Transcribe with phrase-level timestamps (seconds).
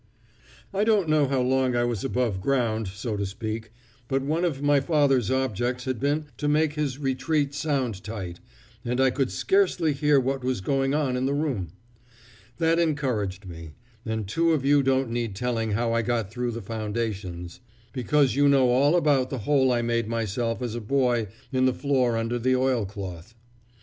[0.73, 3.71] "I don't know how long I was above ground, so to speak,
[4.07, 8.39] but one of my father's objects had been to make his retreat sound tight,
[8.83, 11.73] and I could scarcely hear what was going on in the room.
[12.57, 16.51] That encouraged me; and two of you don't need telling how I got out through
[16.53, 17.59] the foundations,
[17.93, 21.75] because you know all about the hole I made myself as a boy in the
[21.75, 23.35] floor under the oilcloth.